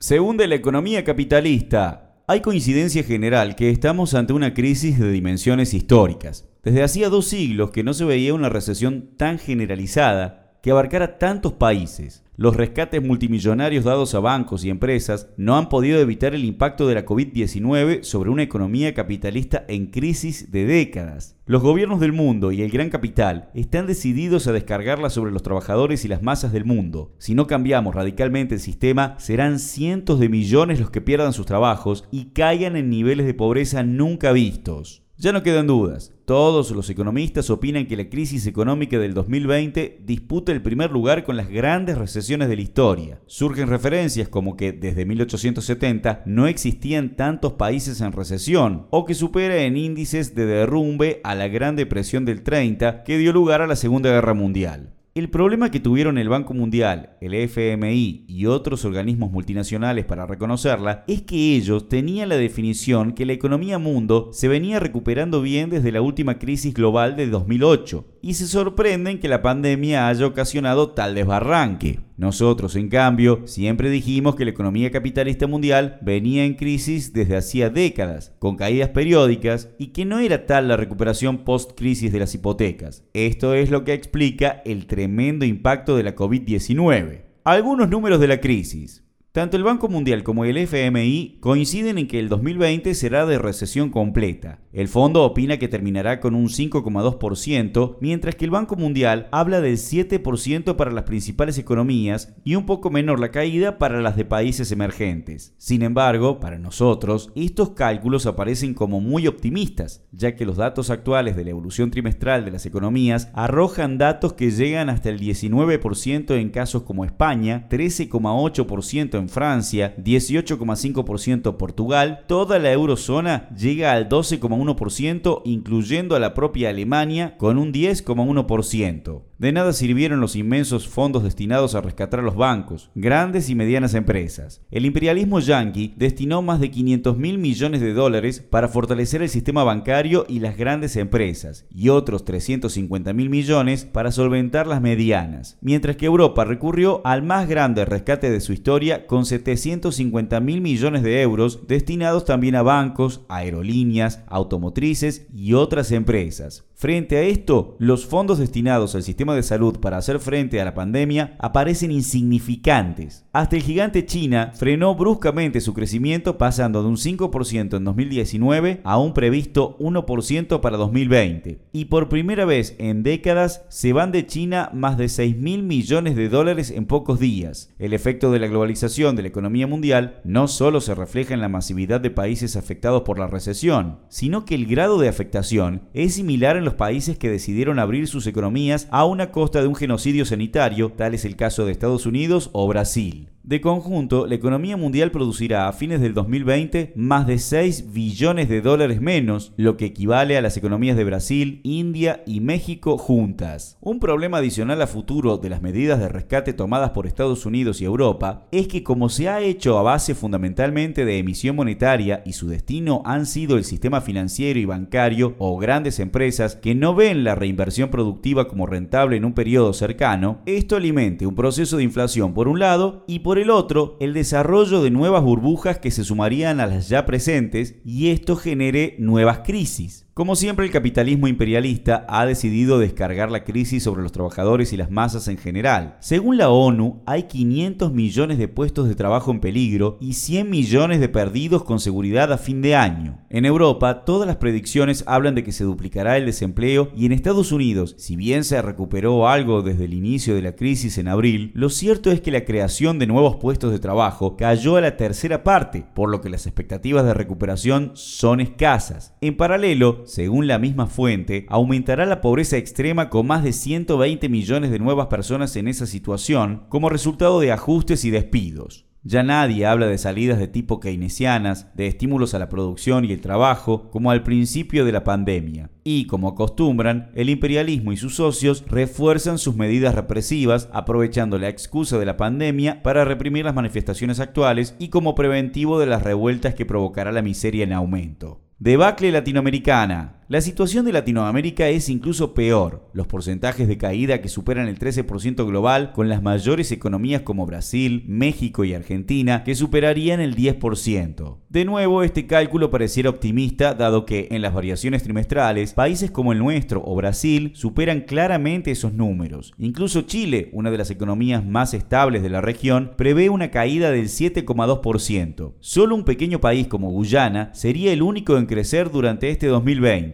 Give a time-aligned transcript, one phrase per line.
[0.00, 5.74] Según de la economía capitalista, hay coincidencia general que estamos ante una crisis de dimensiones
[5.74, 6.48] históricas.
[6.62, 11.54] Desde hacía dos siglos que no se veía una recesión tan generalizada que abarcara tantos
[11.54, 12.22] países.
[12.40, 16.94] Los rescates multimillonarios dados a bancos y empresas no han podido evitar el impacto de
[16.94, 21.36] la COVID-19 sobre una economía capitalista en crisis de décadas.
[21.46, 26.04] Los gobiernos del mundo y el gran capital están decididos a descargarla sobre los trabajadores
[26.04, 27.12] y las masas del mundo.
[27.18, 32.04] Si no cambiamos radicalmente el sistema, serán cientos de millones los que pierdan sus trabajos
[32.12, 35.07] y caigan en niveles de pobreza nunca vistos.
[35.20, 36.12] Ya no quedan dudas.
[36.26, 41.36] Todos los economistas opinan que la crisis económica del 2020 disputa el primer lugar con
[41.36, 43.20] las grandes recesiones de la historia.
[43.26, 49.56] Surgen referencias como que desde 1870 no existían tantos países en recesión, o que supera
[49.56, 53.74] en índices de derrumbe a la Gran Depresión del 30 que dio lugar a la
[53.74, 54.97] Segunda Guerra Mundial.
[55.18, 61.02] El problema que tuvieron el Banco Mundial, el FMI y otros organismos multinacionales para reconocerla
[61.08, 65.90] es que ellos tenían la definición que la economía mundo se venía recuperando bien desde
[65.90, 71.16] la última crisis global de 2008 y se sorprenden que la pandemia haya ocasionado tal
[71.16, 72.07] desbarranque.
[72.18, 77.70] Nosotros, en cambio, siempre dijimos que la economía capitalista mundial venía en crisis desde hacía
[77.70, 83.04] décadas, con caídas periódicas, y que no era tal la recuperación post-crisis de las hipotecas.
[83.14, 87.22] Esto es lo que explica el tremendo impacto de la COVID-19.
[87.44, 89.07] Algunos números de la crisis.
[89.32, 93.90] Tanto el Banco Mundial como el FMI coinciden en que el 2020 será de recesión
[93.90, 94.60] completa.
[94.72, 99.76] El fondo opina que terminará con un 5,2%, mientras que el Banco Mundial habla del
[99.76, 104.72] 7% para las principales economías y un poco menor la caída para las de países
[104.72, 105.54] emergentes.
[105.58, 111.36] Sin embargo, para nosotros, estos cálculos aparecen como muy optimistas, ya que los datos actuales
[111.36, 116.48] de la evolución trimestral de las economías arrojan datos que llegan hasta el 19% en
[116.48, 126.16] casos como España, 13,8% en Francia, 18,5% Portugal, toda la eurozona llega al 12,1%, incluyendo
[126.16, 129.27] a la propia Alemania con un 10,1%.
[129.38, 133.94] De nada sirvieron los inmensos fondos destinados a rescatar a los bancos, grandes y medianas
[133.94, 134.62] empresas.
[134.72, 139.62] El imperialismo yanqui destinó más de 500 mil millones de dólares para fortalecer el sistema
[139.62, 145.94] bancario y las grandes empresas, y otros 350 mil millones para solventar las medianas, mientras
[145.94, 151.22] que Europa recurrió al más grande rescate de su historia con 750 mil millones de
[151.22, 156.64] euros destinados también a bancos, aerolíneas, automotrices y otras empresas.
[156.74, 160.74] Frente a esto, los fondos destinados al sistema de salud para hacer frente a la
[160.74, 163.24] pandemia aparecen insignificantes.
[163.32, 168.98] Hasta el gigante China frenó bruscamente su crecimiento pasando de un 5% en 2019 a
[168.98, 171.60] un previsto 1% para 2020.
[171.72, 176.16] Y por primera vez en décadas se van de China más de 6 mil millones
[176.16, 177.74] de dólares en pocos días.
[177.78, 181.48] El efecto de la globalización de la economía mundial no solo se refleja en la
[181.48, 186.56] masividad de países afectados por la recesión, sino que el grado de afectación es similar
[186.56, 190.92] en los países que decidieron abrir sus economías a una costa de un genocidio sanitario,
[190.96, 193.28] tal es el caso de Estados Unidos o Brasil.
[193.48, 198.60] De conjunto, la economía mundial producirá a fines del 2020 más de 6 billones de
[198.60, 203.78] dólares menos, lo que equivale a las economías de Brasil, India y México juntas.
[203.80, 207.86] Un problema adicional a futuro de las medidas de rescate tomadas por Estados Unidos y
[207.86, 212.48] Europa es que como se ha hecho a base fundamentalmente de emisión monetaria y su
[212.48, 217.34] destino han sido el sistema financiero y bancario o grandes empresas que no ven la
[217.34, 222.46] reinversión productiva como rentable en un periodo cercano, esto alimente un proceso de inflación por
[222.46, 226.66] un lado y por el otro, el desarrollo de nuevas burbujas que se sumarían a
[226.66, 230.07] las ya presentes y esto genere nuevas crisis.
[230.18, 234.90] Como siempre, el capitalismo imperialista ha decidido descargar la crisis sobre los trabajadores y las
[234.90, 235.96] masas en general.
[236.00, 240.98] Según la ONU, hay 500 millones de puestos de trabajo en peligro y 100 millones
[240.98, 243.20] de perdidos con seguridad a fin de año.
[243.30, 247.52] En Europa, todas las predicciones hablan de que se duplicará el desempleo y en Estados
[247.52, 251.70] Unidos, si bien se recuperó algo desde el inicio de la crisis en abril, lo
[251.70, 255.86] cierto es que la creación de nuevos puestos de trabajo cayó a la tercera parte,
[255.94, 259.14] por lo que las expectativas de recuperación son escasas.
[259.20, 264.70] En paralelo, según la misma fuente, aumentará la pobreza extrema con más de 120 millones
[264.70, 268.88] de nuevas personas en esa situación como resultado de ajustes y despidos.
[269.04, 273.20] Ya nadie habla de salidas de tipo keynesianas, de estímulos a la producción y el
[273.20, 275.70] trabajo, como al principio de la pandemia.
[275.84, 281.98] Y, como acostumbran, el imperialismo y sus socios refuerzan sus medidas represivas, aprovechando la excusa
[281.98, 286.66] de la pandemia para reprimir las manifestaciones actuales y como preventivo de las revueltas que
[286.66, 288.47] provocará la miseria en aumento.
[288.60, 290.17] Debacle latinoamericana.
[290.30, 292.90] La situación de Latinoamérica es incluso peor.
[292.92, 298.04] Los porcentajes de caída que superan el 13% global con las mayores economías como Brasil,
[298.06, 301.38] México y Argentina que superarían el 10%.
[301.48, 306.40] De nuevo, este cálculo pareciera optimista dado que en las variaciones trimestrales, países como el
[306.40, 309.54] nuestro o Brasil superan claramente esos números.
[309.56, 314.08] Incluso Chile, una de las economías más estables de la región, prevé una caída del
[314.08, 315.54] 7,2%.
[315.60, 319.46] Solo un pequeño país como Guyana sería el único en crecer durante este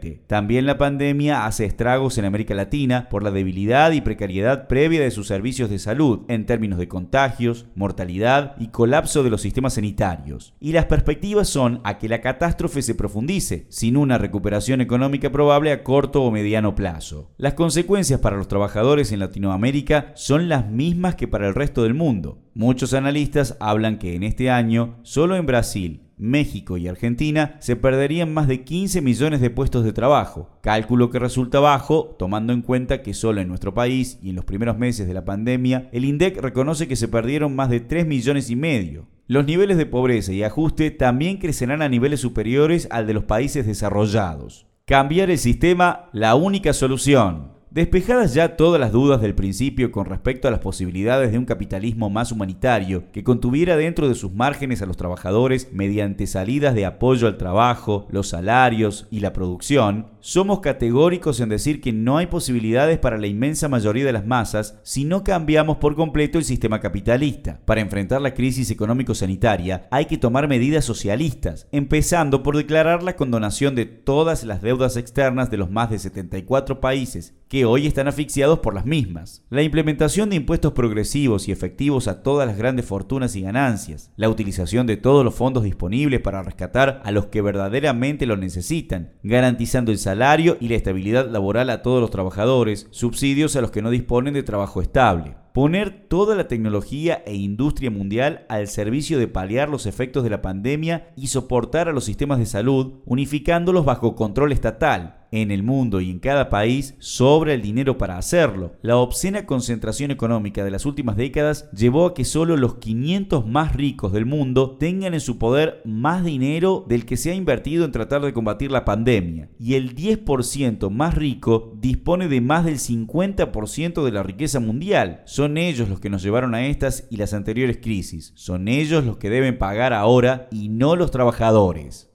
[0.05, 0.25] 2020.
[0.27, 5.11] También la pandemia hace estragos en América Latina por la debilidad y precariedad previa de
[5.11, 10.55] sus servicios de salud en términos de contagios, mortalidad y colapso de los sistemas sanitarios.
[10.61, 15.73] Y las perspectivas son a que la catástrofe se profundice, sin una recuperación económica probable
[15.73, 17.31] a corto o mediano plazo.
[17.37, 21.95] Las consecuencias para los trabajadores en Latinoamérica son las mismas que para el resto del
[21.95, 22.39] mundo.
[22.55, 28.33] Muchos analistas hablan que en este año, solo en Brasil, México y Argentina se perderían
[28.33, 33.03] más de 15 millones de puestos de trabajo, cálculo que resulta bajo tomando en cuenta
[33.03, 36.41] que solo en nuestro país y en los primeros meses de la pandemia el INDEC
[36.41, 39.07] reconoce que se perdieron más de 3 millones y medio.
[39.27, 43.67] Los niveles de pobreza y ajuste también crecerán a niveles superiores al de los países
[43.67, 44.67] desarrollados.
[44.85, 47.54] Cambiar el sistema, la única solución.
[47.75, 52.09] Despejadas ya todas las dudas del principio con respecto a las posibilidades de un capitalismo
[52.09, 57.27] más humanitario que contuviera dentro de sus márgenes a los trabajadores mediante salidas de apoyo
[57.27, 63.01] al trabajo, los salarios y la producción, somos categóricos en decir que no hay posibilidades
[63.01, 67.59] para la inmensa mayoría de las masas si no cambiamos por completo el sistema capitalista.
[67.65, 73.75] Para enfrentar la crisis económico-sanitaria hay que tomar medidas socialistas, empezando por declarar la condonación
[73.75, 78.59] de todas las deudas externas de los más de 74 países que hoy están asfixiados
[78.59, 79.45] por las mismas.
[79.49, 84.11] La implementación de impuestos progresivos y efectivos a todas las grandes fortunas y ganancias.
[84.17, 89.13] La utilización de todos los fondos disponibles para rescatar a los que verdaderamente lo necesitan,
[89.23, 93.83] garantizando el salario y la estabilidad laboral a todos los trabajadores, subsidios a los que
[93.83, 99.29] no disponen de trabajo estable poner toda la tecnología e industria mundial al servicio de
[99.29, 104.17] paliar los efectos de la pandemia y soportar a los sistemas de salud, unificándolos bajo
[104.17, 105.24] control estatal.
[105.37, 108.77] En el mundo y en cada país sobra el dinero para hacerlo.
[108.83, 113.75] La obscena concentración económica de las últimas décadas llevó a que solo los 500 más
[113.75, 117.91] ricos del mundo tengan en su poder más dinero del que se ha invertido en
[117.91, 119.49] tratar de combatir la pandemia.
[119.59, 125.23] Y el 10% más rico dispone de más del 50% de la riqueza mundial.
[125.25, 128.31] Son ellos los que nos llevaron a estas y las anteriores crisis.
[128.37, 132.14] Son ellos los que deben pagar ahora y no los trabajadores.